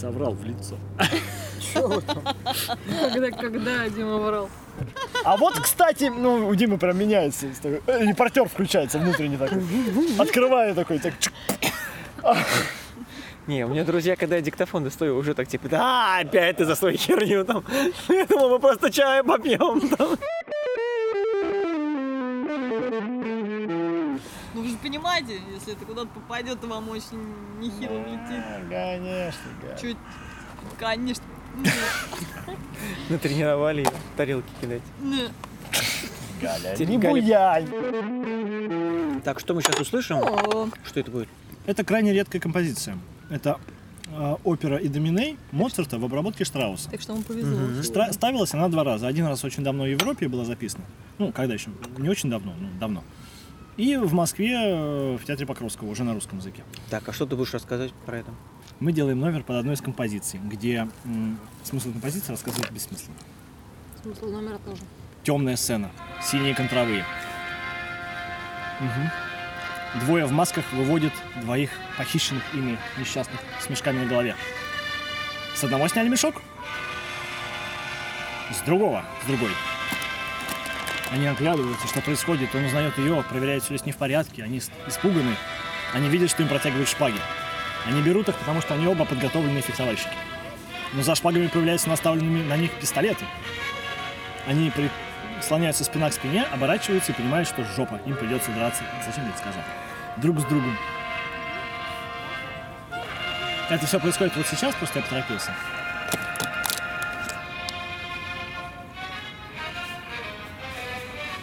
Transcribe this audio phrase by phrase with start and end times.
[0.00, 0.76] Соврал в лицо.
[3.12, 4.48] Когда, когда Дима врал.
[5.24, 7.46] А вот, кстати, ну, у Димы прям меняется.
[7.62, 9.62] такой, э, Репортер включается внутренне такой.
[10.18, 11.34] Открываю такой, так, чук.
[13.46, 16.74] Не, у меня друзья, когда я диктофон достаю, уже так типа, да, опять ты за
[16.76, 17.64] свою херню там.
[18.08, 19.88] Я думал, мы просто чай попьем.
[19.96, 20.16] там».
[25.70, 27.22] Если это куда-то попадет, вам очень
[27.60, 28.44] нехило влетит.
[28.68, 29.76] Конечно, да.
[29.80, 29.96] Чуть,
[30.78, 31.24] конечно.
[33.08, 34.82] Натренировали её тарелки кидать.
[35.00, 35.28] Не.
[36.98, 37.68] Буянь.
[39.22, 40.18] Так, что мы сейчас услышим?
[40.84, 41.28] Что это будет?
[41.66, 42.96] Это крайне редкая композиция.
[43.28, 43.58] Это
[44.08, 46.90] э, опера «Идоминей» Моцарта в обработке Штрауса.
[46.90, 47.58] Так что вам повезло.
[47.82, 49.06] Стра- ставилась она два раза.
[49.06, 50.84] Один раз очень давно в Европе была записана.
[51.18, 51.70] Ну, когда еще?
[51.98, 53.04] Не очень давно, ну, давно.
[53.80, 56.62] И в Москве э, в Театре Покровского, уже на русском языке.
[56.90, 58.30] Так, а что ты будешь рассказать про это?
[58.78, 63.16] Мы делаем номер под одной из композиций, где м, смысл композиции рассказывать бессмысленно.
[64.02, 64.82] Смысл номера тоже.
[65.22, 65.90] Темная сцена,
[66.22, 67.06] синие контровые.
[68.80, 69.10] Мгм.
[70.04, 74.36] Двое в масках выводят двоих похищенных ими несчастных с мешками на голове.
[75.54, 76.42] С одного сняли мешок,
[78.52, 79.52] с другого, с другой.
[81.10, 84.60] Они оглядываются, что происходит, он узнает ее, проверяет, все ли с ней в порядке, они
[84.86, 85.34] испуганы,
[85.92, 87.18] они видят, что им протягивают шпаги.
[87.86, 90.14] Они берут их, потому что они оба подготовленные фехтовальщики.
[90.92, 93.24] Но за шпагами появляются наставленными на них пистолеты.
[94.46, 94.90] Они при-
[95.42, 98.82] слоняются спина к спине, оборачиваются и понимают, что жопа, им придется драться.
[99.04, 99.62] Зачем я это сказал?
[100.18, 100.76] Друг с другом.
[103.68, 105.54] Это все происходит вот сейчас, просто я поторопился.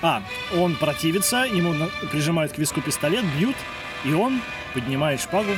[0.08, 0.24] А,
[0.56, 1.76] он противится, ему
[2.10, 3.58] прижимают к виску пистолет, бьют,
[4.06, 4.40] и он
[4.74, 5.52] поднимает шпагу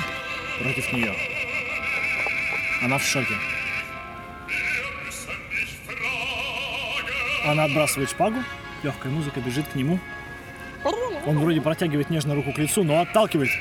[0.60, 1.14] против нее.
[2.82, 3.36] Она в шоке.
[7.46, 8.44] Она отбрасывает шпагу,
[8.82, 10.00] легкая музыка бежит к нему.
[11.28, 13.52] Он вроде протягивает нежно руку к лицу, но отталкивает.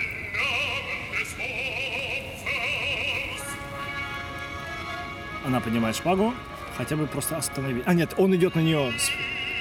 [5.44, 6.32] Она поднимает шпагу,
[6.78, 7.82] хотя бы просто остановить.
[7.84, 8.90] А нет, он идет на нее,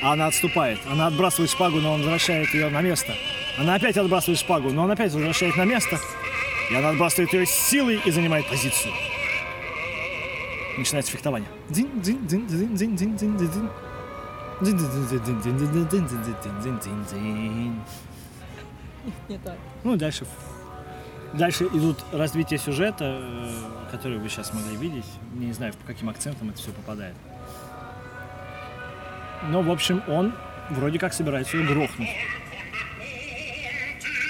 [0.02, 0.80] она отступает.
[0.90, 3.14] Она отбрасывает шпагу, но он возвращает ее на место.
[3.58, 6.00] Она опять отбрасывает шпагу, но он опять возвращает на место.
[6.70, 8.94] И она отбрасывает ее силой и занимает позицию.
[10.78, 11.50] Начинается фехтование.
[19.84, 20.26] ну и дальше.
[21.34, 23.22] Дальше идут развитие сюжета,
[23.92, 25.06] который вы сейчас могли видеть.
[25.34, 27.16] Не знаю, по каким акцентам это все попадает.
[29.44, 30.34] Но, в общем, он
[30.70, 32.10] вроде как собирается ее грохнуть.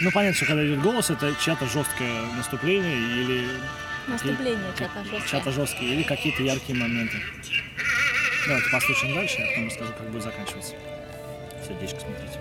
[0.02, 3.48] Ну, понятно, что когда идет голос, это чья-то жесткое наступление или
[4.08, 5.28] Наступление чата жесткое.
[5.28, 7.18] чья-то жесткие или какие-то яркие моменты.
[8.48, 10.76] Давайте послушаем дальше, я потом расскажу, как будет заканчиваться.
[11.68, 12.40] Сердечко смотрите.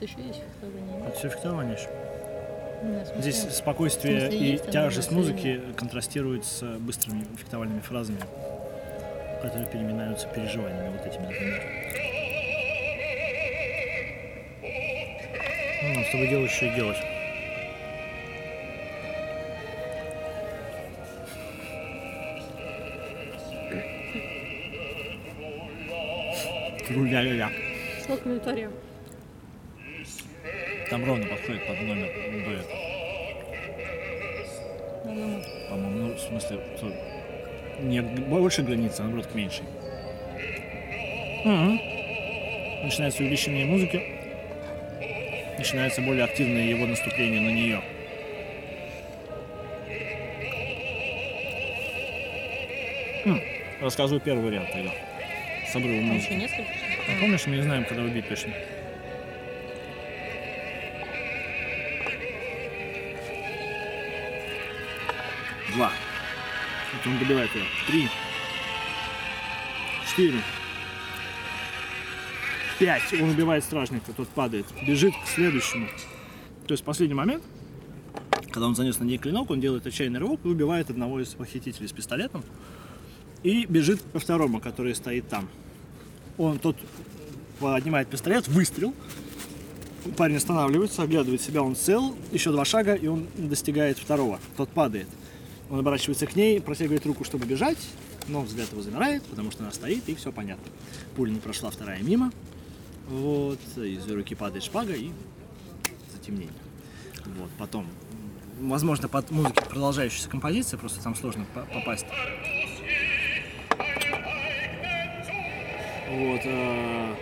[0.00, 1.06] Ну, это еще есть фехтование.
[1.06, 1.88] это все фехтование еще.
[2.82, 8.20] Да, в смысле, Здесь спокойствие смысле, и есть тяжесть музыки контрастирует с быстрыми фехтовальными фразами,
[9.42, 11.62] которые переминаются переживаниями вот этими, например.
[15.82, 16.98] Ну, чтобы делать, что и делать.
[26.90, 27.50] Ля-ля-ля.
[28.02, 28.70] Сколько комментариев?
[30.90, 32.10] Там ровно подходит под номер.
[35.04, 36.92] Ну, По-моему, ну, в смысле, что
[37.80, 39.64] не больше границы, а наоборот к меньшей.
[41.44, 41.80] Мгм.
[42.84, 44.02] Начинается увеличение музыки.
[45.58, 47.82] Начинается более активное его наступление на нее.
[53.24, 53.42] М,
[53.80, 54.90] Рассказываю первый вариант тогда.
[55.70, 56.32] С обрывом музыки.
[56.32, 56.70] еще несколько?
[57.20, 58.52] Помнишь, мы не знаем, когда убить точно.
[65.78, 65.92] Два.
[66.92, 67.62] Вот он добивает ее.
[67.86, 68.08] Три.
[70.10, 70.40] Четыре.
[72.80, 73.12] Пять.
[73.22, 74.66] Он убивает стражника, тот падает.
[74.84, 75.86] Бежит к следующему.
[76.66, 77.44] То есть последний момент,
[78.50, 81.86] когда он занес на ней клинок, он делает отчаянный рывок и убивает одного из похитителей
[81.86, 82.42] с пистолетом.
[83.44, 85.48] И бежит ко второму, который стоит там.
[86.38, 86.76] Он тот
[87.60, 88.96] поднимает пистолет, выстрел.
[90.16, 94.40] Парень останавливается, оглядывает себя, он цел, еще два шага, и он достигает второго.
[94.56, 95.06] Тот падает.
[95.70, 97.78] Он оборачивается к ней, протягивает руку, чтобы бежать,
[98.26, 100.64] но взгляд его замирает, потому что она стоит, и все понятно.
[101.14, 102.32] Пуля не прошла, вторая мимо.
[103.08, 105.10] Вот, из руки падает шпага и
[106.12, 106.52] затемнение.
[107.38, 107.86] Вот, потом,
[108.60, 112.06] возможно, под музыки продолжающаяся композиция, просто там сложно по- попасть.
[116.10, 117.14] Вот, э,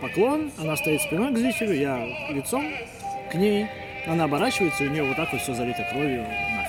[0.00, 2.72] поклон, она стоит спиной к зрителю, я лицом
[3.30, 3.66] к ней,
[4.06, 6.61] она оборачивается, у нее вот так вот все залито кровью, нафиг.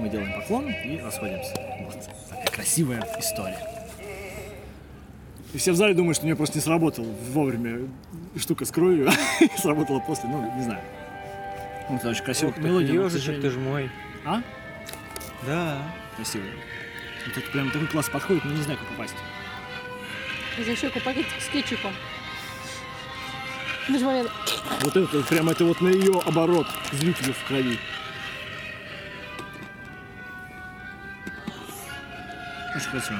[0.00, 1.54] Мы делаем поклон и расходимся.
[1.82, 1.94] Вот
[2.30, 3.58] такая красивая история.
[5.52, 7.88] И все в зале думают, что у нее просто не сработал вовремя
[8.38, 9.10] штука с кровью,
[9.58, 10.80] сработала после, ну, не знаю.
[11.90, 12.94] Ну, это очень красивая мелодия.
[12.94, 13.90] но, к Ежичек, сожалению- ты ж мой.
[14.24, 14.42] А?
[15.46, 15.78] Да.
[16.16, 16.52] Красивая.
[17.26, 19.14] Вот это прям такой класс подходит, но не знаю, как попасть.
[20.64, 21.92] За щеку пакетик с кетчупом.
[23.88, 24.30] Момент.
[24.82, 27.76] Вот это вот прям это вот на ее оборот зрителю в крови.
[32.80, 33.18] Очень красиво.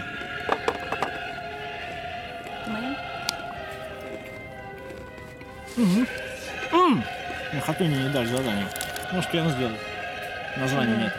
[2.66, 2.96] Моя?
[6.72, 8.66] Ну, Хатуни не дашь задание.
[9.12, 9.72] Может, я сделал.
[10.56, 11.12] Названия нет.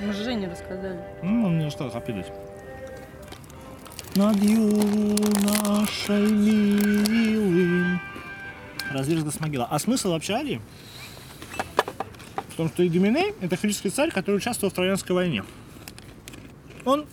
[0.00, 0.98] Мы же Жене рассказали.
[1.22, 2.32] Ну, он мне что опидать.
[4.14, 8.00] Над юношей милым.
[8.90, 9.66] Разрезка с могила.
[9.70, 10.60] А смысл вообще арии?
[12.48, 15.44] В том, что Игуменей– это фрический царь, который участвовал в Троянской войне.
[16.84, 17.04] Он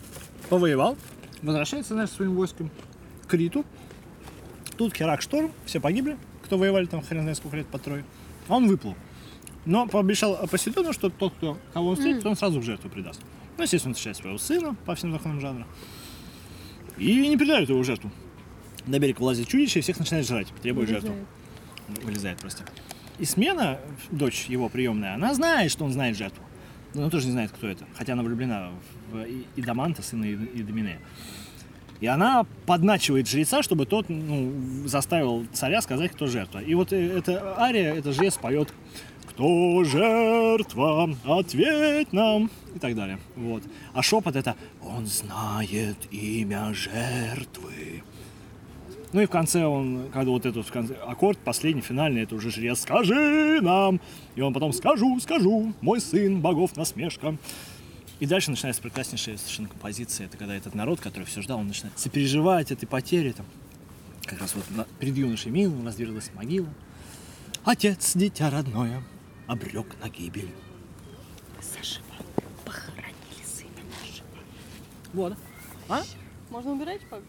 [0.49, 0.97] повоевал,
[1.41, 2.69] возвращается, знаешь, своим войском
[3.23, 3.65] к Криту.
[4.77, 8.03] Тут Херак шторм, все погибли, кто воевали там хрен знает сколько лет по трое.
[8.47, 8.95] А он выплыл.
[9.65, 13.21] Но пообещал Посейдону, что тот, кто, кого он встретит, он сразу в жертву придаст.
[13.57, 15.65] Ну, естественно, он встречает своего сына по всем законам жанра.
[16.97, 18.11] И не предают его в жертву.
[18.85, 21.15] На берег вылазит чудище и всех начинает жрать, требует жертву.
[22.03, 22.37] Вылезает.
[22.39, 22.63] Прости.
[23.17, 23.79] И смена,
[24.11, 26.43] дочь его приемная, она знает, что он знает жертву.
[26.95, 27.85] Но она тоже не знает, кто это.
[27.95, 28.71] Хотя она влюблена
[29.11, 29.25] в
[29.55, 30.99] Идаманта, сына Ид- Идаминея.
[31.99, 34.51] И она подначивает жреца, чтобы тот ну,
[34.85, 36.59] заставил царя сказать, кто жертва.
[36.59, 38.73] И вот э, эта ария, это жрец поет
[39.29, 41.15] «Кто жертва?
[41.25, 43.19] Ответь нам!» и так далее.
[43.35, 43.63] Вот.
[43.93, 48.03] А шепот это «Он знает имя жертвы».
[49.15, 52.81] Ну и в конце он, когда вот этот конце, аккорд последний, финальный, это уже жрец
[52.81, 54.01] «Скажи нам!»
[54.35, 57.37] И он потом «Скажу, скажу, мой сын, богов насмешка!»
[58.19, 60.25] И дальше начинается прекраснейшая совершенно композиция.
[60.25, 63.31] Это когда этот народ, который все ждал, он начинает сопереживать этой потере.
[63.31, 63.45] Там,
[64.25, 66.67] как раз вот на- перед юношей милым разверзлась могила.
[67.63, 69.01] Отец, дитя родное,
[69.47, 70.51] обрек на гибель.
[71.61, 72.03] Заживо.
[72.65, 74.27] Похоронили сына нашего.
[75.13, 75.37] Вот.
[75.87, 76.01] А?
[76.49, 77.21] Можно убирать пак?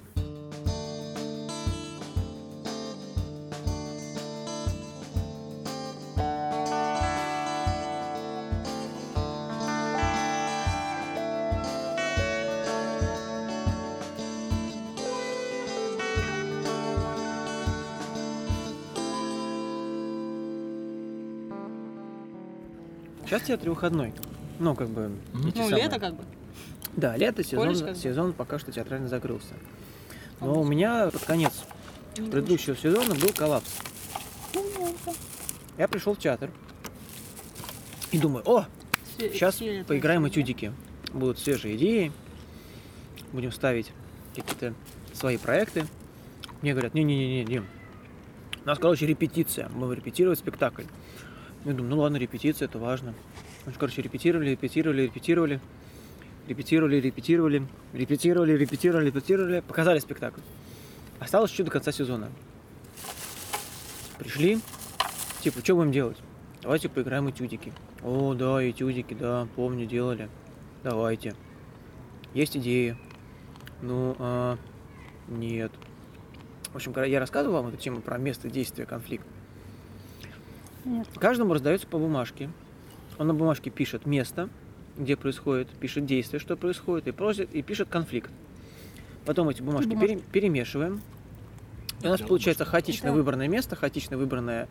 [23.27, 24.13] Сейчас театр выходной.
[24.61, 25.11] Ну, как бы...
[25.33, 26.23] Ну, самые- лето как бы.
[26.95, 27.95] Да, лето, сезон, бы.
[27.95, 29.55] сезон пока что театрально закрылся.
[30.41, 31.53] Но у меня под конец
[32.15, 33.79] предыдущего сезона был коллапс.
[35.77, 36.51] Я пришел в театр
[38.13, 38.67] и думаю, о,
[39.19, 40.73] сейчас поиграем этюдики.
[41.13, 42.13] Будут свежие идеи,
[43.33, 43.93] будем ставить
[44.35, 44.75] какие-то
[45.13, 45.87] свои проекты.
[46.63, 47.67] Мне говорят, не-не-не, Дим,
[48.65, 50.85] у нас, короче, репетиция, мы будем репетировать спектакль.
[51.67, 53.13] Я думаю, ну ладно, репетиция, это важно.
[53.67, 55.61] Же, короче, репетировали, репетировали, репетировали,
[56.47, 60.41] репетировали, репетировали, репетировали, репетировали, репетировали, показали спектакль.
[61.19, 62.31] Осталось еще до конца сезона.
[64.17, 64.61] Пришли,
[65.41, 66.19] типа, что будем делать?
[66.63, 67.73] Давайте поиграем этюдики.
[68.05, 70.29] О, да, этюдики, да, помню, делали.
[70.85, 71.35] Давайте.
[72.33, 72.97] Есть идеи.
[73.83, 74.57] Ну, а,
[75.27, 75.73] нет.
[76.71, 79.27] В общем, когда я рассказывал вам эту тему про место действия конфликта,
[80.87, 81.07] Нет.
[81.19, 82.49] каждому раздается по бумажке.
[83.19, 84.49] Он на бумажке пишет место,
[84.97, 88.31] где происходит, пишет действие, что происходит, и просит, и пишет конфликт.
[89.25, 90.15] Потом эти бумажки Бумажки.
[90.15, 91.01] пере- перемешиваем.
[92.03, 94.69] И у нас получается хаотично Это- выбранное место, хаотично выбранное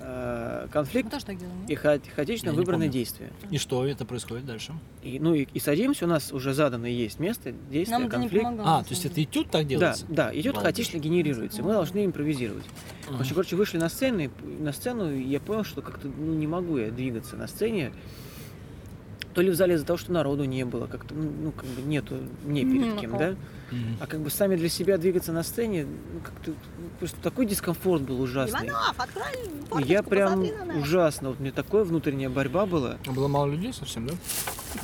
[0.00, 1.70] э, Мы конфликт тоже так делаем, нет?
[1.70, 3.30] и ха- хаотично Я выбранное действие.
[3.50, 4.72] И что это происходит дальше?
[5.02, 8.44] И, ну и, и садимся, у нас уже заданное есть место, действие, Нам конфликт.
[8.44, 8.78] помогало.
[8.78, 10.06] А, то есть это этюд так Да, делается?
[10.08, 10.62] да, идет Балдеж.
[10.62, 11.62] хаотично генерируется.
[11.62, 12.64] Мы должны импровизировать.
[13.08, 16.46] Общем, короче, вышли на сцену, и на сцену, и я понял, что как-то ну, не
[16.46, 17.92] могу я двигаться на сцене.
[19.34, 21.82] То ли в зале из-за того, что народу не было, как-то, ну, ну, как бы
[21.82, 23.34] нету, не перед Мгм, кем, ну, да?
[24.00, 28.02] А как бы сами для себя двигаться на сцене, ну, как-то ну, просто такой дискомфорт
[28.02, 28.68] был ужасный.
[28.68, 30.76] Иванов, открой И форточку, Я прям посмотри на нас.
[30.84, 32.98] ужасно, вот мне такая внутренняя борьба была.
[33.06, 34.14] А было мало людей совсем, да?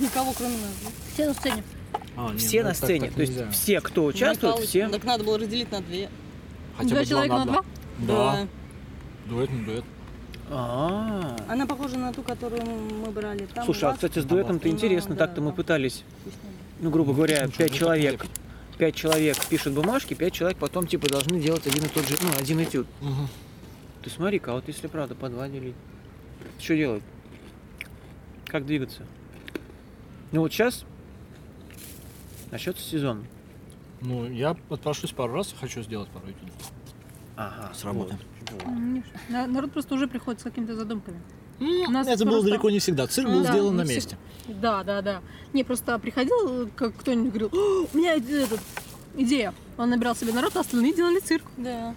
[0.01, 0.75] Никого, кроме нас.
[0.83, 0.91] да?
[1.15, 1.65] Все на сцене.
[2.17, 3.51] А, нет, Все ну на так- сцене, так то есть нельзя.
[3.53, 4.89] все, кто участвует, Михалыч, все.
[4.89, 6.09] Так надо было разделить на две.
[6.77, 7.65] Хотя Два бы человека на два?
[8.01, 8.47] Да.
[9.29, 9.85] Дуэт на дуэт.
[10.53, 13.47] А, Она похожа на ту, которую мы брали.
[13.55, 16.05] Там Слушай, а кстати, с дуэтом-то ну, интересно, да, так-то мы пытались,
[16.81, 18.27] ну, грубо говоря, Ничего, пять не человек,
[18.77, 22.31] пять человек пишут бумажки, пять человек потом, типа, должны делать один и тот же, ну,
[22.37, 22.87] один этюд.
[23.01, 23.29] Мгм.
[24.03, 25.77] Ты смотри-ка, а вот если правда по два делить,
[26.59, 27.03] что делать?
[28.47, 29.05] Как двигаться?
[30.33, 30.85] Ну вот сейчас
[32.51, 33.25] начнется сезон.
[34.01, 36.73] Ну, я отпрошусь пару раз, хочу сделать пару этюдов.
[37.37, 37.73] Ага.
[37.75, 38.19] Сработаем.
[38.19, 38.30] вот.
[39.29, 41.21] Народ просто уже приходит с какими-то задумками.
[41.61, 43.07] М, нас Это было просто- далеко не всегда.
[43.07, 44.17] Цирк был Да, сделан на месте.
[44.49, 45.21] Да, да, да.
[45.53, 48.59] Не, просто приходил, как кто-нибудь говорил, «О, у меня этот,
[49.17, 49.53] идея.
[49.77, 51.45] Он набирал себе народ, а остальные делали цирк.
[51.57, 51.95] Да.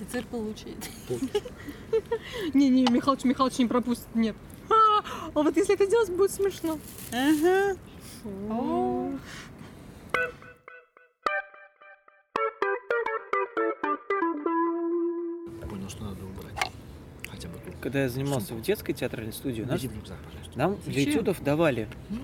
[0.00, 0.76] И цирк получит.
[2.54, 4.36] Не-не, Михалыч Михалыч не пропустит, нет.
[4.68, 5.00] А,
[5.34, 6.78] а вот если это делать, будет смешно.
[7.12, 7.76] Ага.
[17.86, 20.16] Когда я занимался в детской театральной студии, у нас, рюкзак,
[20.56, 21.12] нам для Зачем?
[21.20, 22.18] этюдов давали, Ну,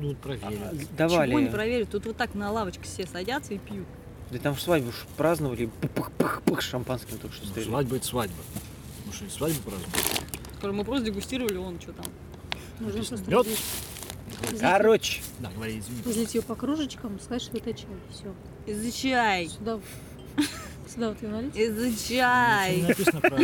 [0.00, 0.50] ну, проверим.
[0.50, 1.90] Чего не давали, проверить?
[1.90, 3.86] Тут вот так на лавочке все садятся и пьют.
[4.30, 7.70] да там свадьбу ж праздновали, пых-пых-пых, шампанским только что Ну, стреляли.
[7.70, 8.34] свадьба это свадьба.
[9.04, 9.72] Ну что, свадьбу?
[10.54, 12.06] Который мы просто дегустировали, он что там.
[12.80, 13.46] Нужно просто мед.
[14.58, 16.00] Короче, Да, говори, извини.
[16.06, 17.86] разлить ее по кружечкам, сказать, что это чай.
[18.10, 18.34] Все.
[18.66, 19.48] Изучай.
[19.50, 19.80] Сюда.
[20.94, 21.54] Сюда вот ее налить.
[21.54, 22.82] Не Изучай.
[22.82, 23.38] написано про...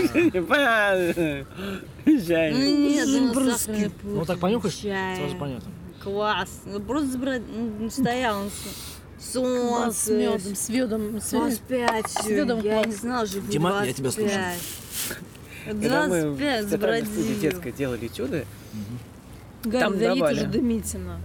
[2.07, 2.52] Жаль.
[2.54, 5.16] Ну нет, ну сахарный Ну так понюхаешь, чай.
[5.16, 5.71] сразу понятно.
[6.02, 6.62] Класс.
[6.64, 8.52] Ну, Просто забрать, ну, стоял он с-
[9.33, 10.12] Класс с солнце.
[10.14, 12.09] медом, с медом, с 25.
[12.11, 14.30] С медом Я не знала, что будет Дима, я тебя слушаю.
[14.38, 15.19] 25.
[15.66, 17.40] Когда мы в 25 театральной студии забродил.
[17.42, 18.09] детской делали
[19.64, 20.35] Галя, Там давали.
[20.38, 21.21] уже дымительно.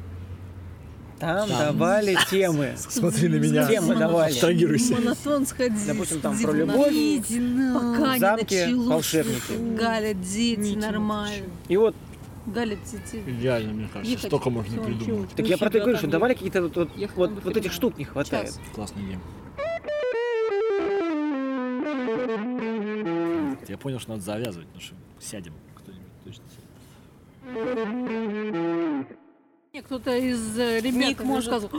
[1.25, 1.60] Там Там.
[1.60, 2.75] давали темы.
[2.77, 3.67] Смотри на меня.
[3.67, 4.32] Темы давали.
[4.32, 4.94] Абстрагируйся.
[4.96, 5.75] Монотон сходи.
[5.88, 6.94] Допустим, там про любовь.
[7.74, 9.75] Пока Замки, волшебники.
[9.77, 11.46] Галя, дети, нормально.
[11.67, 11.96] И вот,
[12.46, 13.24] Галя, дети.
[13.25, 14.12] Идеально, мне кажется.
[14.12, 14.27] Ехать.
[14.27, 15.29] Столько можно Всё, придумать.
[15.32, 18.05] так я про это говорю, что давали какие-то вот, вот, вот, вот этих штук не
[18.05, 18.48] хватает.
[18.48, 18.60] Час.
[18.75, 19.20] Классная идея.
[23.67, 26.44] Я понял, что надо завязывать, потому что сядем кто-нибудь точно
[27.46, 29.17] сядет.
[29.84, 31.51] Кто-то из э, ребят Ник может.
[31.51, 31.70] «О,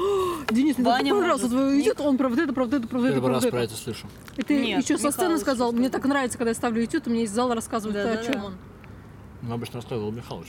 [0.51, 1.59] Денис, мне так Ваня понравился может.
[1.59, 1.87] твой Ник.
[1.87, 3.75] этюд, он про вот это, про вот это, про вот это, Первый раз про это.
[3.75, 4.07] слышу.
[4.37, 7.11] И ты Нет, еще со сцены сказал, мне так нравится, когда я ставлю этюд, и
[7.11, 8.21] мне из зала рассказывают, Да-да-да.
[8.21, 8.55] о чем он.
[9.43, 10.49] Ну, обычно рассказывал Михалыч.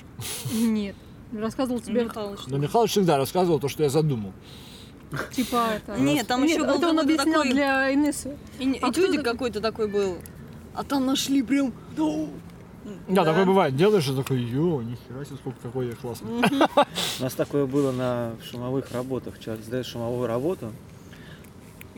[0.54, 0.96] Нет.
[1.32, 2.40] Рассказывал тебе, Михалыч.
[2.48, 4.34] Но Михалыч всегда рассказывал то, что я задумал.
[5.34, 6.00] типа, это...
[6.00, 8.38] Нет, там еще был это он объяснял такой- для Инессы.
[8.60, 10.18] И- А Этюдик кто- какой-то такой был.
[10.74, 11.74] А там нашли прям...
[13.08, 13.76] Да, такое бывает.
[13.76, 16.30] Делаешь и такой, ё, нихера себе, сколько какой я классный.
[17.20, 19.40] У нас такое было на шумовых работах.
[19.40, 20.72] Человек сдает шумовую работу.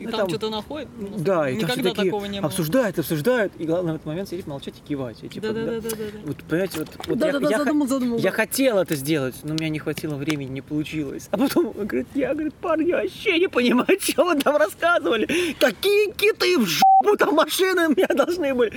[0.00, 0.88] И Ну, там, там- что-то находит.
[0.98, 2.48] Ну, Да, и там все такие такого не было.
[2.48, 3.52] обсуждают, обсуждают.
[3.58, 5.22] И главное в этот момент сидеть, молчать и кивать.
[5.22, 5.52] И типа, да.
[5.52, 6.18] Да-да-да-да-да.
[6.24, 8.18] Вот, понимаете, вот, вот я, Да-да-да, я х- задумал, задумал.
[8.18, 11.28] я хотел это сделать, но у меня не хватило времени, не получилось.
[11.30, 15.26] А потом он говорит, я, говорит, парни, вообще не понимаю, что вы там рассказывали.
[15.60, 18.72] Какие киты в жопу там машины у меня должны были.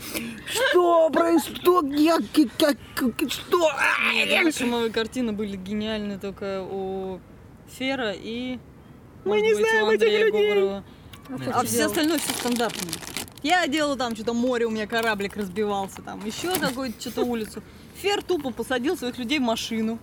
[0.46, 2.00] Что происходит?
[2.00, 2.18] Я,
[2.60, 2.78] как,
[3.30, 3.70] что?
[4.14, 7.20] Я- Нет, шумовые картины были гениальны только у
[7.78, 8.60] Фера и...
[9.26, 10.82] Мы не быть, знаем у этих людей.
[11.30, 11.92] А А все делал?
[11.92, 12.94] остальное все стандартное.
[13.44, 17.62] Я делала там что-то море, у меня кораблик разбивался, там еще какую-то что-то улицу.
[17.96, 20.00] Фер тупо посадил своих людей в машину.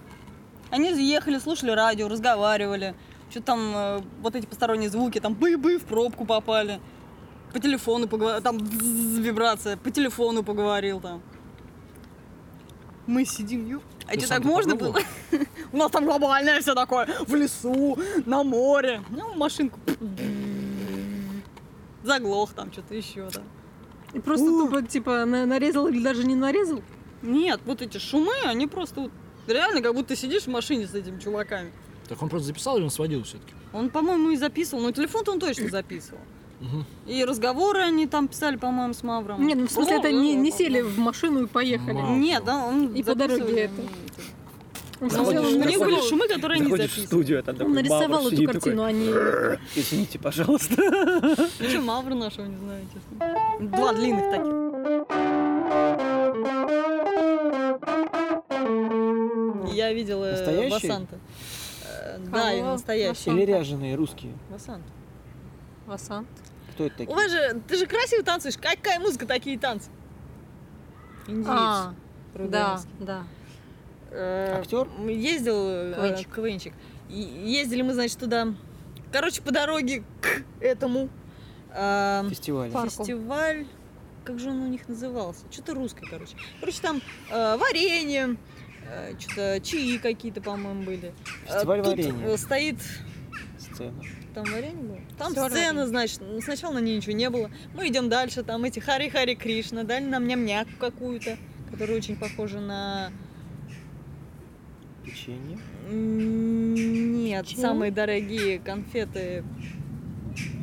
[0.71, 2.95] Они ехали, слушали радио, разговаривали.
[3.31, 6.81] Что там э, вот эти посторонние звуки, там бы-бы в пробку попали.
[7.53, 11.23] По телефону поговорил, там вибрация, по телефону поговорил там.
[13.07, 13.81] Мы сидим, ё...
[14.07, 14.99] А что сам так можно было?
[15.73, 19.03] У нас там глобальное все такое, в лесу, на море.
[19.11, 19.81] Ну, машинку.
[22.03, 23.45] Заглох там, что-то еще там.
[24.13, 26.83] И просто тупо, типа, на- нарезал или даже не нарезал?
[27.23, 29.11] Нет, вот эти шумы, они просто вот
[29.47, 31.73] реально как будто сидишь в машине с этими чуваками.
[32.09, 33.53] Так он просто записал или он сводил все-таки?
[33.73, 36.21] Он, по-моему, и записывал, но телефон-то он точно записывал.
[37.07, 39.47] И разговоры они там писали, по-моему, с Мавром.
[39.47, 41.95] Нет, ну в смысле, это не, не сели в машину и поехали.
[41.95, 42.21] Мам.
[42.21, 43.83] Нет, да, он И по дороге записывали, это.
[45.01, 48.45] Заходишь, них были шумы, которые они Заходишь в студию, а там Он такой нарисовал эту
[48.45, 49.09] картину, они...
[49.75, 50.75] Извините, пожалуйста.
[50.75, 53.69] Что, Мавра нашего не знаю, честно.
[53.77, 54.55] Два длинных таких.
[59.73, 60.91] Я видела Настоящие?
[60.91, 61.19] Васанта.
[62.19, 62.65] Да, Кого?
[62.73, 63.31] настоящий.
[63.31, 64.33] Или ряженые русские?
[64.51, 64.85] Васант.
[65.87, 66.27] Васан.
[66.75, 67.15] Кто это У такие?
[67.17, 68.57] вас же, ты же красиво танцуешь.
[68.57, 69.89] Какая музыка, такие танцы?
[71.27, 71.47] Индиец.
[71.49, 71.95] А,
[72.35, 73.23] да, да.
[74.11, 74.89] Э, Актер?
[75.09, 76.23] Ездил э.
[76.35, 76.73] КВНчик.
[77.09, 78.49] И Ездили мы, значит, туда.
[79.13, 81.09] Короче, по дороге к этому
[81.75, 82.71] э, Фестиваль.
[82.71, 83.67] Фестиваль.
[84.25, 85.45] Как же он у них назывался?
[85.51, 86.37] Что-то русское, короче.
[86.61, 87.01] Короче, там
[87.31, 88.37] э, варенье,
[88.89, 91.13] э, что-то чаи какие-то, по-моему, были.
[91.47, 92.37] Фестиваль тут, варенья.
[92.37, 92.77] стоит
[93.59, 93.95] Сцена.
[94.35, 94.99] там варенье было?
[95.19, 95.87] Там Всё сцена, варенье.
[95.87, 96.21] значит.
[96.45, 97.51] Сначала на ней ничего не было.
[97.75, 101.39] Мы идем дальше, там эти Хари-Хари Кришна, дали нам ням-няку какую-то,
[101.71, 103.11] которая очень похожа на...
[105.11, 105.59] Печенье.
[105.89, 107.61] Нет, Чего?
[107.61, 109.45] самые дорогие конфеты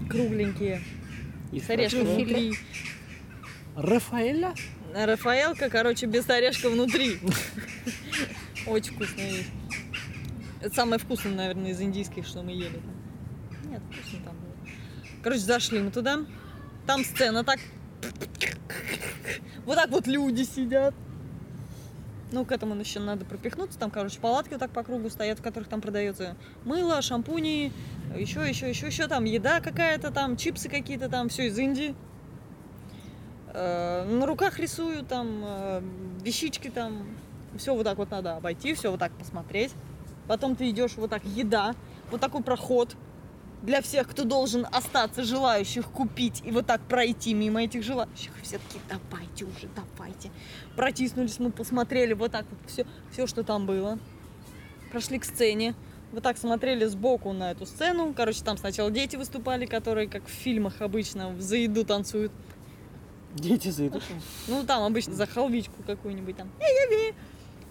[0.10, 0.82] кругленькие,
[1.52, 2.16] Из с орешком фарша.
[2.16, 2.54] внутри.
[3.76, 4.54] Рафаэля?
[4.94, 7.18] Рафаэлка, короче, без орешка внутри.
[8.66, 9.46] Очень вкусная вещь.
[10.62, 12.80] Это самое вкусное, наверное, из индийских, что мы ели.
[13.66, 14.72] Нет, вкусно там было.
[15.24, 16.26] Короче, зашли мы туда.
[16.86, 17.60] Там сцена так.
[19.66, 20.96] Вот так вот люди сидят.
[22.32, 23.80] Ну, к этому еще надо пропихнуться.
[23.80, 27.72] Там, короче, палатки вот так по кругу стоят, в которых там продается мыло, шампуни,
[28.16, 31.96] еще, еще, еще, еще там еда какая-то, там чипсы какие-то, там все из Индии.
[33.54, 35.82] Э, на руках рисуют, там э,
[36.22, 37.08] вещички там.
[37.58, 39.74] Все вот так вот надо обойти, все вот так посмотреть.
[40.28, 41.74] Потом ты идешь вот так, еда,
[42.12, 42.96] вот такой проход
[43.68, 48.32] для всех, кто должен остаться, желающих купить, и вот так пройти мимо этих желающих.
[48.42, 50.32] Все таки давайте уже, давайте.
[50.78, 54.00] Протиснулись, мы посмотрели вот так вот все, все, что там было.
[54.90, 55.76] Прошли к сцене.
[56.14, 58.14] Вот так смотрели сбоку на эту сцену.
[58.16, 62.32] Короче, там сначала дети выступали, которые, как в фильмах обычно, за еду танцуют.
[63.34, 64.02] Дети зайдут.
[64.48, 66.50] Ну, там обычно за халвичку какую-нибудь там.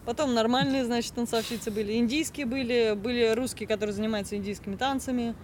[0.05, 1.95] Потом нормальные, значит, танцовщицы были.
[1.95, 5.35] Индийские были, были русские, которые занимаются индийскими танцами.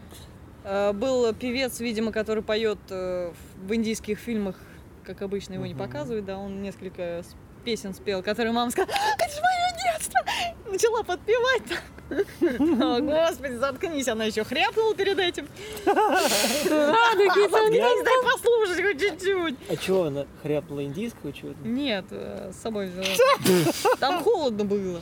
[0.64, 4.57] Э, Был певец, видимо, который поет э, в индийских фильмах,
[5.05, 7.22] как обычно его не показывают, да, он несколько
[7.64, 10.20] песен спел, которые мама сказала, это же мое детство!
[10.70, 11.62] Начала подпевать.
[12.11, 15.48] О, господи, заткнись, она еще хряпнула перед этим.
[15.85, 19.55] Заткнись, дай послушать хоть чуть-чуть.
[19.68, 21.59] А чего она хряпнула индийского чего-то?
[21.66, 23.07] Нет, э, с собой взяла.
[23.98, 25.01] Там холодно было.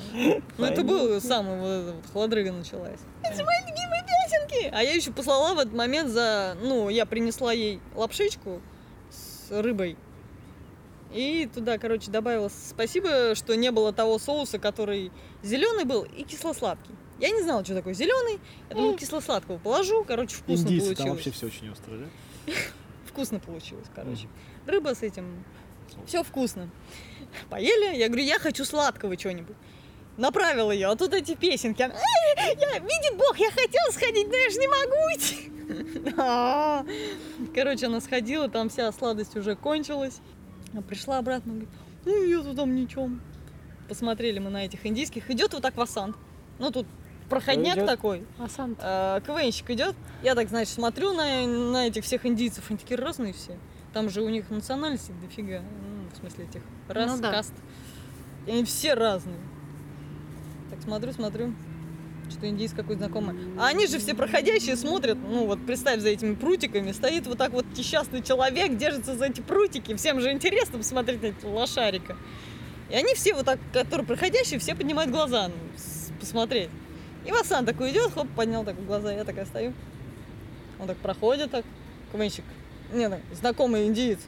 [0.59, 3.01] Ну, это было самое вот это вот холодрыга началась.
[3.23, 4.00] Это же мои любимые
[4.31, 4.71] песенки!
[4.73, 6.57] А я еще послала в этот момент за...
[6.62, 8.61] Ну, я принесла ей лапшичку
[9.11, 9.97] с рыбой.
[11.12, 15.11] И туда, короче, добавила спасибо, что не было того соуса, который
[15.43, 16.95] зеленый был и кисло-сладкий.
[17.19, 18.38] Я не знала, что такое зеленый.
[18.69, 20.05] Я думала, кисло-сладкого положу.
[20.05, 21.11] Короче, вкусно Индийцы, там получилось.
[21.11, 21.99] вообще все очень острое,
[22.47, 22.53] да?
[23.07, 24.29] Вкусно получилось, короче.
[24.66, 25.45] Рыба с этим.
[26.07, 26.71] Все вкусно.
[27.51, 29.57] Поели, я говорю, я хочу сладкого чего-нибудь.
[30.20, 31.80] Направила ее, а тут эти песенки.
[31.80, 35.50] Она, «Ай, я, видит Бог, я хотела сходить, но я же не могу идти.
[36.18, 36.85] А.
[37.54, 40.20] Короче, она сходила, там вся сладость уже кончилась.
[40.76, 41.70] А пришла обратно, говорит,
[42.04, 43.09] ну я там ничего.
[43.88, 45.30] Посмотрели мы на этих индийских.
[45.30, 46.14] Идет вот так васан.
[46.59, 46.87] Ну тут
[47.30, 47.87] проходняк идет?
[47.87, 48.26] такой.
[48.37, 48.76] Васан.
[48.78, 53.33] Э, КВНщик идет, я так, значит, смотрю на, на этих всех индийцев, они такие разные
[53.33, 53.56] все.
[53.94, 57.30] Там же у них национальности дофига, ну, в смысле этих рас, Ну да.
[57.30, 57.54] каст.
[58.46, 59.38] И они все разные.
[60.70, 61.54] Так смотрю, смотрю,
[62.30, 63.37] что индийский какой знакомый.
[63.59, 67.52] А они же все проходящие смотрят, ну вот представь, за этими прутиками стоит вот так
[67.52, 69.94] вот несчастный человек, держится за эти прутики.
[69.96, 72.16] Всем же интересно посмотреть на этого лошарика.
[72.88, 75.54] И они все вот так, которые проходящие, все поднимают глаза ну,
[76.18, 76.70] посмотреть.
[77.24, 79.72] И Васан такой идет, хоп, поднял так глаза, я такая стою.
[80.78, 81.64] Он так проходит, так,
[82.12, 82.44] КВНщик.
[82.92, 84.18] Не, ну, знакомый индиец.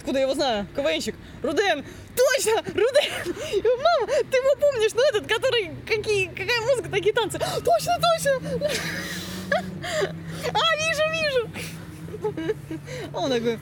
[0.00, 0.66] Откуда я его знаю?
[0.74, 1.14] КВНщик.
[1.42, 1.84] Руден!
[2.16, 2.62] Точно!
[2.72, 3.34] Руден!
[3.82, 7.38] Мама, ты его помнишь, ну этот, который, какие, какая музыка, такие танцы.
[7.38, 8.40] Точно, точно!
[10.52, 12.50] А, вижу, вижу!
[13.14, 13.58] Он такой,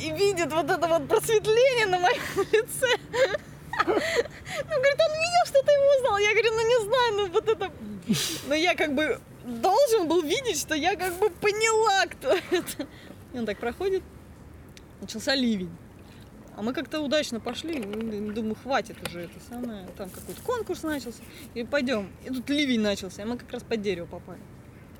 [0.00, 2.86] и видит вот это вот просветление на моем лице.
[3.84, 6.18] Ну, говорит, он видел, что ты его узнал.
[6.18, 7.72] Я говорю, ну не знаю, ну вот это...
[8.46, 12.86] Но я как бы должен был видеть, что я как бы поняла, кто это.
[13.32, 14.04] И он так проходит.
[15.04, 15.68] Начался ливень.
[16.56, 19.86] А мы как-то удачно пошли, думаю, хватит уже это самое.
[19.98, 21.22] Там какой-то конкурс начался.
[21.52, 22.10] И пойдем.
[22.24, 24.40] И тут ливень начался, и мы как раз под дерево попали.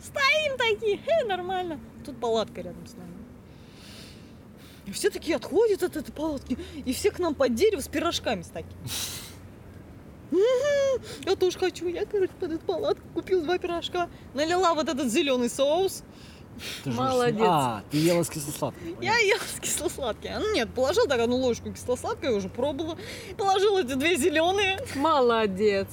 [0.02, 1.80] Стоим такие, э, нормально.
[2.04, 3.14] Тут палатка рядом с нами.
[4.84, 8.42] И все такие отходят от этой палатки, и все к нам под дерево с пирожками
[8.42, 8.76] с такими.
[11.24, 11.88] Я тоже хочу.
[11.88, 16.02] Я, короче, под эту палатку купил два пирожка, налила вот этот зеленый соус.
[16.84, 17.40] Ты же- Молодец.
[17.48, 19.00] А, ты ела с кисло-сладким.
[19.00, 20.30] Я ела с кисло-сладким.
[20.34, 22.96] А, Ну нет, положил так одну ложку кисло-сладкой, уже пробовала.
[23.36, 24.78] Положила эти две зеленые.
[24.94, 25.88] Молодец.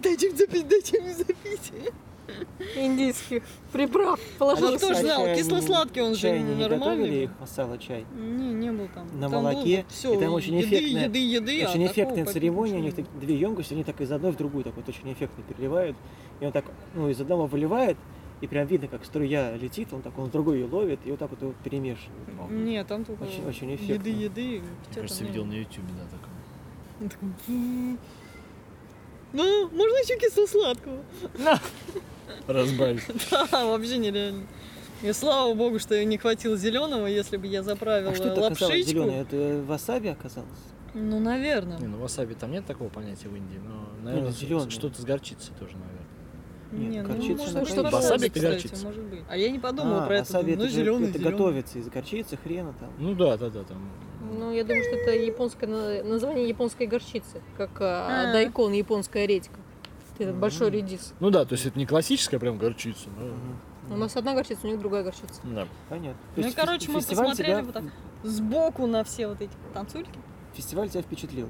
[0.00, 1.72] Дайте мне запить, дайте мне запить.
[2.76, 4.20] Индийских приправ.
[4.36, 4.70] А Положил.
[4.70, 7.24] вот тоже знал, чай они- кисло-сладкий он же не готовили нормальный.
[7.24, 8.04] их, масала чай?
[8.14, 9.06] Не, не был там.
[9.18, 12.24] На Там молоке, всё, и там очень еды, эффектная- еды, еды, а очень такого эффектная
[12.26, 15.12] церемония, у них так две емкости, они так из одной в другую так вот очень
[15.12, 15.96] эффектно переливают.
[16.40, 16.64] И он так,
[16.94, 17.96] ну, из одного выливает,
[18.40, 21.18] и прям видно, как струя летит, он так, он в другой ее ловит, и вот
[21.18, 22.50] так вот его перемешивает.
[22.50, 24.08] Нет, там только Очень- очень еды, эффектно.
[24.08, 24.42] еды.
[24.60, 27.00] Мне питья кажется, видел на ютубе, да, такое.
[27.00, 27.98] Он такой, «М,
[29.32, 31.02] Ну, можно еще кисло-сладкого.
[32.46, 33.02] Разбавить.
[33.50, 34.46] Да, вообще нереально.
[35.02, 38.72] И слава богу, что не хватило зеленого, если бы я заправила А что это лапшичку.
[38.82, 39.22] зеленое?
[39.22, 40.48] Это васаби оказалось?
[40.94, 41.78] Ну, наверное.
[41.78, 45.52] Не, ну васаби там нет такого понятия в Индии, но, наверное, ну, что-то с горчицей
[45.58, 45.98] тоже, наверное.
[46.70, 47.96] Нет, Не, ну, горчица может, на что-то горчице.
[48.12, 48.86] Васаби кстати, это горчица.
[48.86, 49.20] может быть.
[49.28, 50.38] А я не подумала а, про это.
[50.38, 51.32] это, ну, же- зеленый, это зеленый.
[51.32, 52.90] готовится из горчицы, хрена там.
[52.98, 53.88] Ну да, да, да, там.
[54.20, 58.32] Ну, я думаю, что это японское на- название японской горчицы, как а, А.
[58.32, 59.58] дайкон, японская редька.
[60.18, 61.14] Этот большой редис.
[61.20, 63.94] Ну да, то есть это не классическая прям горчица, но...
[63.94, 65.40] У нас одна горчица, у них другая горчица.
[65.44, 65.66] Да.
[65.88, 66.20] Понятно.
[66.34, 67.84] То Ну, и, короче, мы посмотрели тебя- вот так
[68.22, 70.18] сбоку на все вот эти танцульки.
[70.54, 71.48] Фестиваль тебя впечатлил.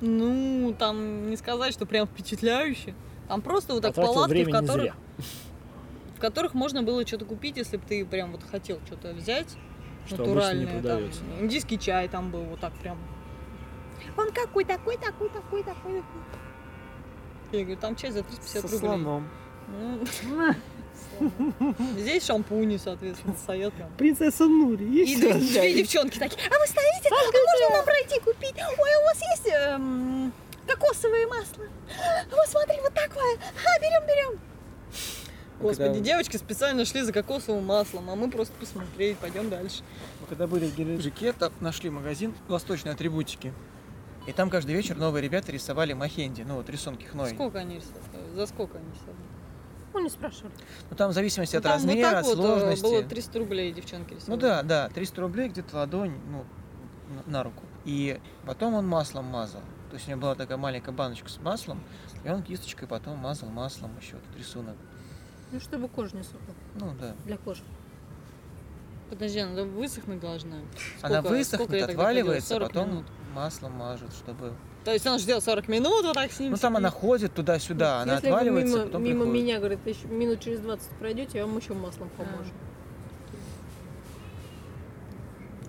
[0.00, 2.94] Ну, там не сказать, что прям впечатляюще.
[3.28, 4.94] Там просто вот так Потратил палатки, в которых, зря.
[6.16, 9.56] в которых можно было что-то купить, если бы ты прям вот хотел что-то взять.
[10.06, 10.82] Что натуральное.
[10.82, 11.02] Там,
[11.40, 12.98] индийский чай там был вот так прям.
[14.16, 16.02] Он какой такой, такой, такой, такой.
[17.52, 18.78] Я говорю, там чай за 350 Со рублей.
[18.78, 19.28] слоном.
[19.68, 20.54] Ну,
[21.98, 23.74] Здесь шампуни, соответственно, стоят.
[23.98, 27.08] Принцесса Нури, И две две девчонки такие, а вы стоите?
[27.10, 28.54] А можно нам пройти купить?
[28.56, 30.32] Ой, у вас есть эм,
[30.66, 31.64] кокосовое масло?
[32.30, 33.36] Вот смотри, вот такое.
[33.36, 34.40] А, берем, берем.
[35.60, 39.82] Господи, Когда- девочки специально шли за кокосовым маслом, а мы просто посмотреть, пойдем дальше.
[40.22, 43.52] Мы когда были в Геленджике, там нашли магазин восточной атрибутики.
[44.26, 47.30] И там каждый вечер новые ребята рисовали махенди, ну вот рисунки хной.
[47.30, 48.34] Сколько они рисовали?
[48.34, 49.16] За сколько они рисовали?
[49.92, 50.52] Ну, не спрашивали.
[50.90, 52.82] Ну там в зависимости Ну, от там размера, вот так от вот э, сложности.
[52.82, 54.30] было 300 рублей девчонки рисовали.
[54.30, 56.44] Ну да, да, 300 рублей где-то ладонь, ну,
[57.26, 57.64] на- руку.
[57.84, 59.62] И потом он маслом мазал.
[59.90, 61.82] То есть у него была такая маленькая баночка с маслом,
[62.24, 64.76] и он кисточкой потом мазал маслом еще этот рисунок.
[65.50, 66.54] Ну, чтобы кожа не сохла.
[66.76, 67.16] Ну да.
[67.24, 67.62] Для кожи.
[69.08, 70.58] Подожди, она высохнуть должна.
[71.02, 72.68] Она Сколько- высохнет, сколько я тогда отваливается, ходила?
[72.68, 73.06] 40 потом минут.
[73.30, 74.54] Маслом мажут, чтобы...
[74.84, 76.78] То есть он ждет 40 минут, вот так с ним Ну там сидит.
[76.78, 79.42] она ходит туда-сюда, она Если отваливается, мимо, потом мимо приходит.
[79.42, 82.52] меня, говорит, еще минут через 20 пройдете, я вам еще маслом поможем.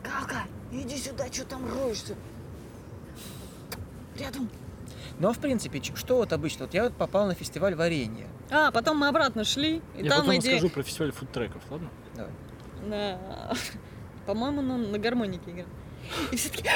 [0.04, 2.15] Кака, иди сюда, что там роешься?
[4.17, 4.50] Рядом.
[5.19, 6.65] Но в принципе, что вот обычно?
[6.65, 8.28] Вот я вот попал на фестиваль варенья.
[8.50, 10.56] А, потом мы обратно шли, и Я там потом идея...
[10.56, 11.89] расскажу про фестиваль фудтреков, ладно?
[12.15, 12.32] Давай.
[12.88, 13.54] На-
[14.26, 15.67] По-моему, на, на гармонике играет.
[16.32, 16.67] И все таки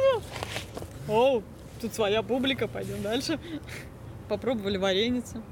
[0.00, 0.22] браво!
[1.08, 1.42] О,
[1.80, 3.38] тут своя публика, пойдем дальше.
[4.28, 5.42] Попробовали вареницу.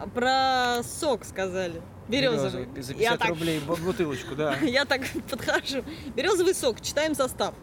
[0.00, 1.80] А Про сок сказали.
[2.08, 2.68] Березовый.
[2.82, 4.56] За Я 50 так, рублей бу- бутылочку, да.
[4.62, 5.84] я так подхожу.
[6.16, 7.54] Березовый сок, читаем состав.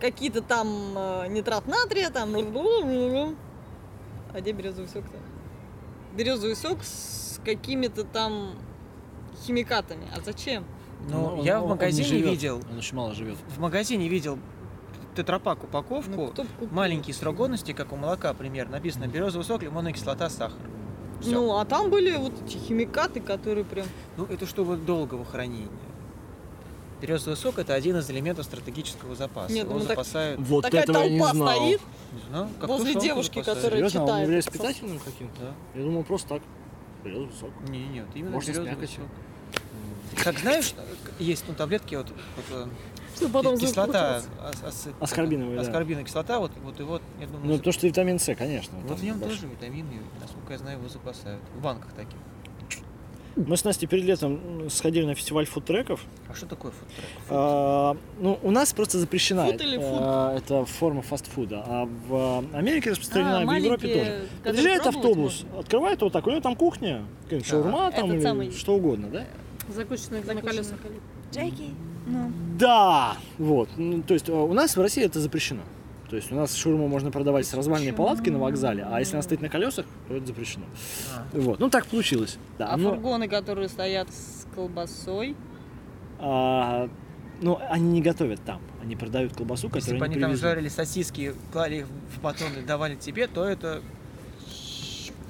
[0.00, 2.34] Какие-то там э, нитрат натрия, там...
[4.32, 5.16] А где березовый сок-то?
[6.16, 8.54] Березовый сок с какими-то там
[9.44, 10.06] химикатами.
[10.16, 10.64] А зачем?
[11.08, 13.36] Ну, он- я он- в он не магазине живет, видел, Он очень мало живет.
[13.48, 14.38] в магазине видел
[15.14, 20.30] тетрапак упаковку, Ну, маленький срок годности, как у молока примерно, написано березовый сок, лимонная кислота,
[20.30, 20.58] сахар.
[21.20, 21.32] Всё.
[21.32, 23.86] Ну, а там были вот эти химикаты, которые прям...
[24.16, 25.68] Ну, это чтобы долгого хранения.
[27.00, 29.52] Березовый сок это один из элементов стратегического запаса.
[29.52, 30.40] Нет, Его ну так- запасают.
[30.40, 31.56] Вот Такая этого я не толпа знал.
[31.56, 31.80] стоит
[32.12, 33.58] Не знаю, как возле девушки, запасают.
[33.58, 35.40] которая Серьезно, он читает является этот питательным каким-то?
[35.40, 35.78] Да.
[35.78, 36.42] Я думал просто так.
[37.04, 37.50] Березовый сок.
[37.68, 39.04] Не, нет, именно Можно с березовый сок.
[40.24, 40.74] Как знаешь,
[41.18, 42.66] есть ну, таблетки, вот, вот, э,
[43.16, 44.22] Чтобы потом кислота,
[45.00, 45.62] Аскорбиновая, да.
[45.62, 48.78] аскорбиновая кислота, вот, вот и вот, я думаю, Ну, то, что витамин С, конечно.
[48.78, 49.36] вот там в нем больше.
[49.42, 51.40] тоже витамины, насколько я знаю, его запасают.
[51.56, 52.16] В банках таких.
[53.36, 56.00] Мы с Настей перед летом сходили на фестиваль фудтреков.
[56.28, 57.06] А что такое фудтрек?
[57.28, 62.90] А, ну, у нас просто запрещена Фуд или э, эта форма фастфуда, а в Америке
[62.90, 64.28] распространена, А, в Европе тоже.
[64.44, 67.04] Подъезжает автобус, открывает вот так, у него там кухня,
[67.44, 69.24] шаурма там Этот или самый- что угодно, да?
[69.68, 70.78] Закусочная на колесах.
[71.32, 71.70] Джеки,
[72.06, 72.32] ну.
[72.58, 73.68] Да, вот.
[73.76, 75.62] Ну, то есть э, у нас в России это запрещено.
[76.08, 79.22] То есть у нас шаурму можно продавать с развальной палаткой на вокзале, а если она
[79.22, 80.64] стоит на колесах, то это запрещено.
[81.14, 81.24] А.
[81.38, 81.60] Вот.
[81.60, 82.36] Ну так получилось.
[82.58, 82.70] Да.
[82.70, 85.36] А но, фургоны, которые стоят с колбасой,
[86.18, 86.88] а,
[87.40, 88.60] ну, они не готовят там.
[88.82, 92.48] Они продают колбасу, Если которую бы они они там жарили сосиски, клали их в батон
[92.60, 93.80] и давали тебе, то это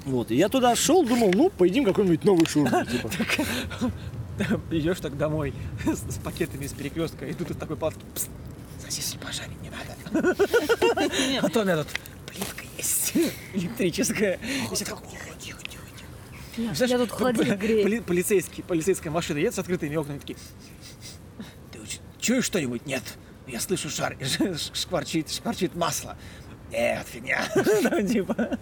[0.07, 0.31] Вот.
[0.31, 2.85] И я туда шел, думал, ну, поедим какой-нибудь новый шаурму.
[2.87, 3.11] Типа.
[4.71, 8.29] идешь так домой с, с пакетами из перекрестка, и тут из такой палатки пс,
[8.83, 9.91] сосиски пожарить не надо.
[11.43, 11.89] А то у меня тут
[12.27, 13.13] плитка есть
[13.55, 14.39] электрическая.
[16.57, 17.85] Я тут холодильник грею.
[17.85, 20.39] поли- полицейский, полицейская машина едет с открытыми окнами, такие,
[21.73, 21.79] ты
[22.19, 22.87] чуешь что-нибудь?
[22.87, 23.03] Нет.
[23.47, 24.17] Я слышу шар,
[24.73, 26.17] шкварчит, шкварчит масло.
[26.71, 27.49] Нет, фигня.
[27.55, 28.59] Ну, типа.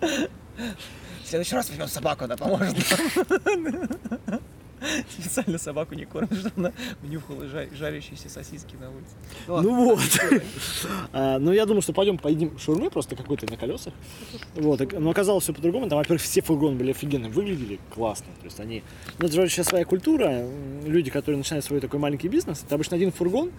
[0.00, 2.76] В следующий раз возьмем собаку, она поможет
[3.46, 4.40] нам.
[5.10, 9.14] Специально собаку не кормишь, чтобы она нюхала жа- жарящиеся сосиски на улице.
[9.46, 10.00] Ну вот.
[11.12, 13.92] А, Ну, я думаю, что пойдем поедим шурмы просто какой-то на колесах.
[14.54, 14.92] Вот.
[14.92, 15.88] Но оказалось все по-другому.
[15.88, 18.26] Там, во-первых, все фургоны были офигенно выглядели, классно.
[18.40, 18.82] То есть они...
[19.18, 20.44] Ну, это же вообще своя культура.
[20.84, 23.50] Люди, которые начинают свой такой маленький бизнес, это обычно один фургон,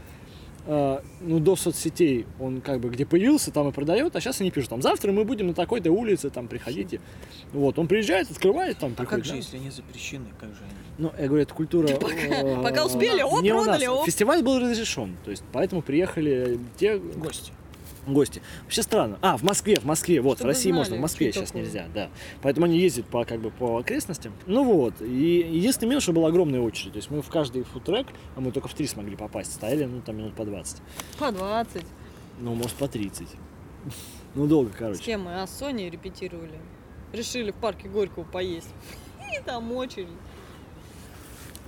[0.71, 4.51] а, ну, до соцсетей он как бы где появился, там и продает, а сейчас они
[4.51, 7.01] пишут, там, завтра мы будем на такой-то улице, там, приходите.
[7.53, 9.23] Вот, он приезжает, открывает, там, А приходит.
[9.23, 9.37] как же, да.
[9.37, 10.25] если они запрещены?
[10.39, 10.73] Как же они?
[10.99, 11.87] Ну, я говорю, это культура...
[11.89, 13.63] э, пока успели, нас.
[13.63, 14.05] продали, оп.
[14.05, 17.51] Фестиваль был разрешен, то есть поэтому приехали те Гости.
[18.07, 18.41] Гости.
[18.63, 19.19] Вообще странно.
[19.21, 21.63] А, в Москве, в Москве, вот, Чтобы в России знали, можно, в Москве сейчас такое.
[21.63, 22.09] нельзя, да.
[22.41, 24.33] Поэтому они ездят по, как бы, по окрестностям.
[24.45, 26.93] Ну вот, и единственный минус, что была огромная очередь.
[26.93, 30.01] То есть мы в каждый фудтрек, а мы только в три смогли попасть, стояли, ну,
[30.01, 30.77] там, минут по 20.
[31.17, 31.83] По 20.
[32.39, 33.27] Ну, может, по 30.
[34.35, 35.01] Ну, долго, С короче.
[35.03, 35.41] кем мы?
[35.41, 36.59] А с Соней репетировали.
[37.13, 38.69] Решили в парке Горького поесть.
[39.37, 40.07] И там очередь.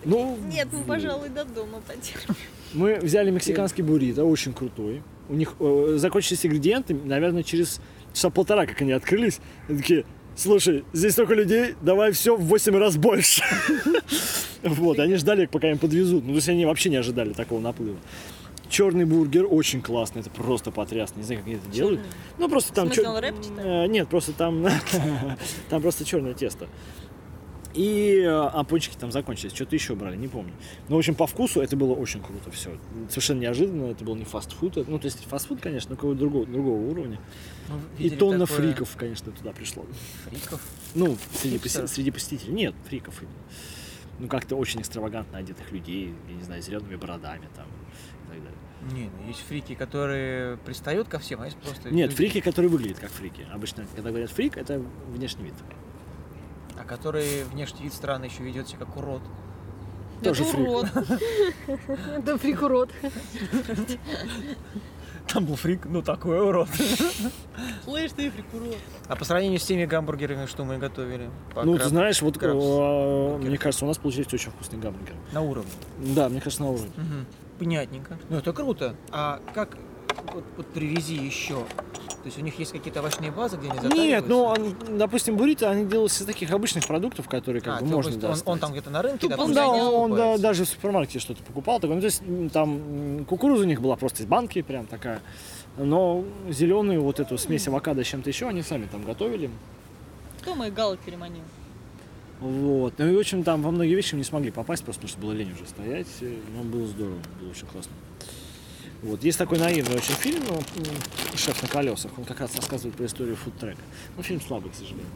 [0.04, 2.36] Ну, Нет, мы, пожалуй, до дома потерпим.
[2.74, 5.02] Мы взяли мексиканский буррито, очень крутой.
[5.30, 7.82] У них э, закончились ингредиенты, наверное, через
[8.14, 9.40] часа полтора, как они открылись.
[9.68, 10.06] Они такие,
[10.36, 13.44] слушай, здесь столько людей, давай все в 8 раз больше.
[14.64, 16.24] Вот, они ждали, пока им подвезут.
[16.24, 17.98] Ну, то есть они вообще не ожидали такого наплыва.
[18.70, 21.18] Черный бургер очень классный, это просто потрясно.
[21.18, 22.00] Не знаю, как они это делают.
[22.38, 22.92] Ну, просто там...
[22.92, 23.34] Читает?
[23.58, 24.68] Э, Нет, просто там...
[25.70, 26.68] Там просто черное тесто.
[27.74, 30.54] И э, а пончики там закончились, что-то еще брали, не помню.
[30.90, 32.78] Но, в общем, по вкусу это было очень круто все.
[33.10, 34.78] Совершенно неожиданно, это был не фастфуд.
[34.78, 37.20] это- Ну, то есть фастфуд, конечно, но какого-то другого, другого уровня.
[37.70, 39.86] Мы И тонна такое- фриков, конечно, туда пришло.
[40.30, 40.62] Фриков?
[40.96, 41.90] Ну, среди, Хипстеров?
[41.90, 42.54] среди посетителей.
[42.54, 43.36] Нет, фриков именно.
[44.20, 48.58] Ну, как-то очень экстравагантно одетых людей, я не знаю, зелеными бородами там и так далее.
[48.94, 51.90] Не, ну есть фрики, которые пристают ко всем, а есть просто...
[51.92, 53.46] Нет, люди, фрики, которые выглядят как фрики.
[53.52, 55.54] Обычно, когда говорят фрик, это внешний вид.
[56.92, 59.22] Которые внешний вид странно еще ведет себя как урод.
[60.22, 60.68] Тоже Это фрик.
[60.68, 60.88] урод.
[62.18, 62.90] Это фрикурот.
[65.30, 66.68] Там был фрик, ну такой урод.
[67.86, 68.76] Слышь ты, фрик, урод.
[69.08, 71.30] А по сравнению с теми гамбургерами, что мы готовили?
[71.64, 75.16] ну, ты знаешь, вот э, мне кажется, у нас получились очень вкусные гамбургеры.
[75.32, 75.72] На уровне.
[75.98, 76.92] Да, мне кажется, на уровне.
[77.58, 78.18] Понятненько.
[78.28, 78.96] Ну это круто.
[79.12, 79.78] А как
[80.34, 81.56] вот, вот привези еще?
[81.56, 84.92] То есть у них есть какие-то овощные базы, где они Нет, ну, затариваются?
[84.94, 88.10] он, допустим, буррито, они делаются из таких обычных продуктов, которые как А, бы то можно
[88.10, 88.48] есть он, достать.
[88.48, 89.96] он там где-то на рынке, Тупо допустим, да, гонял.
[89.96, 91.80] он да, даже в супермаркете что-то покупал.
[91.80, 92.22] Такой, ну, то есть
[92.54, 95.22] там кукуруза у них была просто из банки, прям такая.
[95.78, 99.50] Но зеленую вот эту смесь авокадо с чем-то еще они сами там готовили.
[100.42, 101.44] Кто мои галок переманил?
[102.40, 102.96] Вот.
[102.98, 105.22] Ну и, в общем, там во многие вещи мы не смогли попасть, просто потому что
[105.22, 106.08] было лень уже стоять.
[106.56, 107.92] Но было здорово, было очень классно.
[109.02, 109.24] Вот.
[109.24, 110.62] Есть такой наивный очень фильм, ну,
[111.36, 112.12] «Шеф на колесах».
[112.18, 113.82] Он как раз рассказывает про историю фудтрека.
[114.16, 115.08] Ну, фильм слабый, к сожалению.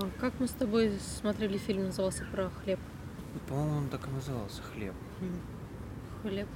[0.00, 2.80] А Как мы с тобой смотрели фильм, назывался про хлеб?
[3.48, 4.94] По-моему, он так и назывался хлеб.
[6.22, 6.48] Хлеб,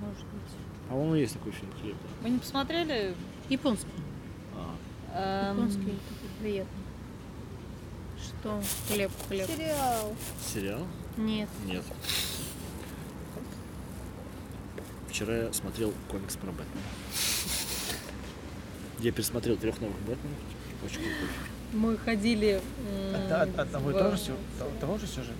[0.00, 0.88] может быть.
[0.88, 1.94] По-моему, есть такой фильм «Хлеб».
[1.96, 2.22] да.
[2.22, 3.14] Вы не посмотрели?
[3.48, 3.88] Японский.
[4.54, 5.98] А, Эм, Японский
[6.40, 6.82] приятный.
[8.22, 8.60] Что?
[8.88, 9.46] Хлеб, хлеб.
[9.48, 10.14] Сериал.
[10.46, 10.86] сериал?
[11.16, 11.48] Нет.
[11.64, 11.82] Нет.
[15.16, 16.82] Вчера я смотрел комикс про Бэтмена.
[19.00, 20.38] Я пересмотрел трех новых Бэтменов.
[20.84, 21.28] Очень крутой.
[21.72, 22.60] Мы ходили...
[23.14, 25.32] От- от- Одного и в- того же, сю- того- того же сюжета?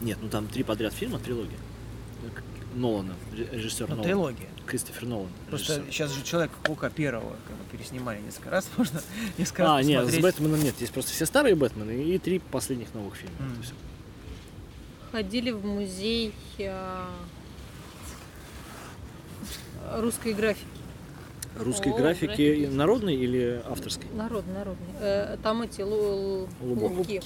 [0.00, 1.58] Нет, ну там три подряд фильма, трилогия.
[2.74, 4.04] Нолана, ре- режиссер Ну, Нолан.
[4.04, 4.48] трилогия.
[4.66, 5.28] Кристофер Нолан.
[5.48, 5.92] Просто режиссер.
[5.92, 9.00] сейчас же Человека-паука первого как бы переснимали несколько раз, можно
[9.38, 10.18] несколько раз А, нет, с.
[10.18, 10.74] Бэтменом нет.
[10.80, 13.36] Есть просто все старые Бэтмены и три последних новых фильма.
[13.62, 13.74] Всё.
[15.12, 17.08] Ходили в музей а,
[19.96, 20.66] русской графики.
[21.58, 22.66] Русской О, графики графики.
[22.74, 24.06] народной или авторской?
[24.12, 24.86] Народный, народный.
[25.00, 26.90] Э, Там эти лу- Лубок.
[26.92, 27.22] лубки.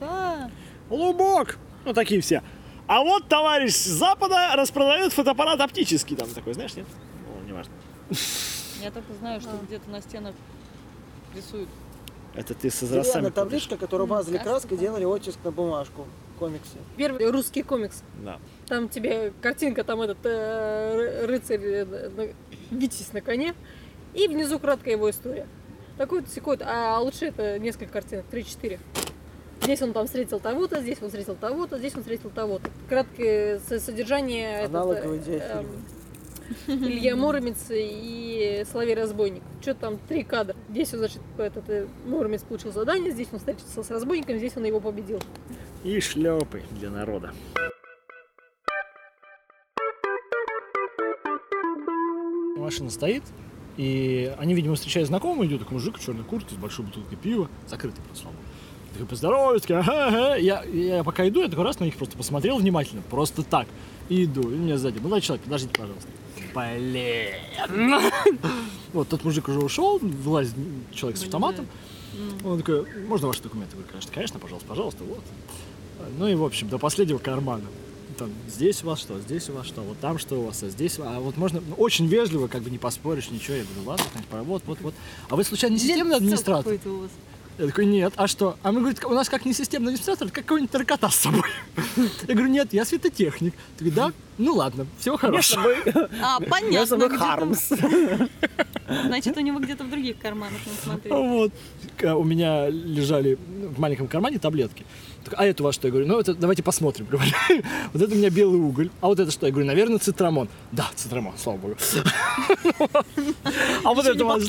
[0.00, 0.50] Да.
[0.90, 1.58] Лубок!
[1.84, 2.42] Ну, такие все.
[2.88, 6.16] А вот товарищ с Запада распродает фотоаппарат оптический.
[6.16, 6.86] Там такой, знаешь, нет?
[7.28, 7.72] Ну, неважно.
[8.82, 10.34] Я только знаю, что где-то на стенах
[11.36, 11.68] рисуют.
[12.34, 13.44] Это ты с возрастами Деревянная путаешь.
[13.46, 16.06] табличка, которую мазали краской, делали оттиск на бумажку.
[16.42, 16.76] Комиксы.
[16.96, 18.02] Первый русский комикс.
[18.24, 18.38] Да.
[18.66, 21.84] Там тебе картинка, там этот э, ры- рыцарь э,
[22.16, 23.54] на- Витязь на коне.
[24.14, 25.46] И внизу краткая его история.
[25.98, 28.78] Такой-то, секой а лучше это несколько картинок, 3-4.
[29.62, 32.68] Здесь он там встретил того-то, здесь он встретил того-то, здесь он встретил того-то.
[32.88, 34.62] Краткое со- содержание...
[34.62, 35.64] этот, Аналоговый э,
[36.66, 39.42] Илья Муромец и Соловей Разбойник.
[39.60, 40.56] Что там, три кадра.
[40.70, 44.64] Здесь, он, значит, этот э, Муромец получил задание, здесь он встретился с разбойником, здесь он
[44.64, 45.20] его победил.
[45.84, 47.32] И шлепы для народа.
[52.56, 53.24] Машина стоит,
[53.76, 57.48] и они, видимо, встречают знакомого, идет такой мужик в черной куртке с большой бутылкой пива,
[57.66, 58.36] закрытый просто богу.
[58.92, 60.36] Такой, поздороваюсь, такой, ага, ага.
[60.36, 63.66] Я, я пока иду, я такой раз на них просто посмотрел внимательно, просто так.
[64.08, 66.08] И иду, и меня сзади, молодой человек, подождите, пожалуйста.
[66.54, 67.34] Блин.
[68.92, 70.54] Вот, тот мужик уже ушел, вылазит
[70.92, 71.66] человек с автоматом.
[72.44, 73.74] Он такой, можно ваши документы?
[73.74, 75.22] Вы, конечно, конечно, пожалуйста, пожалуйста, вот.
[76.18, 77.64] Ну и, в общем, до последнего кармана.
[78.18, 80.68] Там, здесь у вас что, здесь у вас что, вот там что у вас, а
[80.68, 84.04] здесь, а вот можно, ну, очень вежливо, как бы не поспоришь, ничего, я говорю, ладно,
[84.30, 84.94] пора, вот, вот, вот.
[85.30, 86.74] А вы, случайно, не системный администратор?
[87.62, 88.56] Я такой, нет, а что?
[88.64, 91.44] А мы, говорит, у нас как не системный администратор, как какой-нибудь наркота с собой.
[92.26, 93.54] Я говорю, нет, я светотехник.
[93.78, 94.12] Ты говоришь, да?
[94.36, 95.62] Ну ладно, всего хорошего.
[96.20, 96.96] А, Я понятно.
[96.96, 97.68] где-то- Хармс.
[99.06, 101.22] Значит, у него где-то в других карманах он смотрел.
[101.22, 101.52] Вот.
[102.02, 104.84] У меня лежали в маленьком кармане таблетки.
[105.24, 105.86] Так, А это у вас что?
[105.86, 107.06] Я говорю, ну это давайте посмотрим.
[107.92, 108.90] Вот это у меня белый уголь.
[109.00, 109.46] А вот это что?
[109.46, 110.48] Я говорю, наверное, цитрамон.
[110.72, 111.76] Да, цитрамон, слава богу.
[113.84, 114.42] А вот это у вас.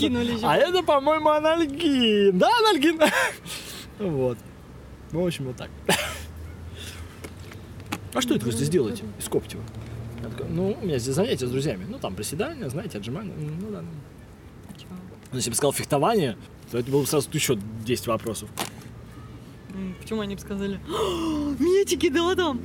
[0.44, 2.38] А это, по-моему, анальгин.
[2.38, 3.00] Да, анальгин.
[4.00, 4.38] Вот.
[5.12, 5.70] Ну, в общем, вот так.
[8.14, 9.62] А что это вы здесь делаете из Коптева?
[10.24, 11.86] Я такой, ну, у меня здесь занятия с друзьями.
[11.88, 13.34] Ну, там приседания, знаете, отжимания.
[13.36, 13.84] Ну, да.
[15.32, 16.38] Ну, если бы сказал фехтование,
[16.72, 18.50] то это было бы сразу еще 10 вопросов.
[20.02, 20.80] Почему они бы сказали?
[20.90, 22.60] «О, Метики, да, там.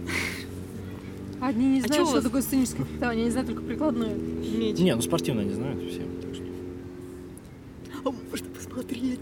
[1.40, 2.24] Одни не А знают, у что вас?
[2.24, 4.14] такое сценическое фехтование, они знают только прикладное.
[4.14, 4.82] Метики.
[4.82, 6.02] Не, ну спортивно они знают все.
[6.22, 6.44] Так что.
[8.04, 9.20] А можно посмотреть?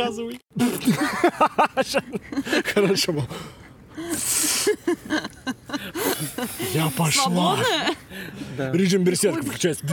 [0.00, 0.40] Рассказывай.
[2.74, 3.28] Хорошо было.
[6.72, 7.58] Я пошла.
[8.72, 9.86] Режим берсерка включается.